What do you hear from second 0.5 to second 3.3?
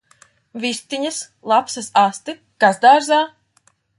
Vistiņas! Lapsas asti! Kas dārzā!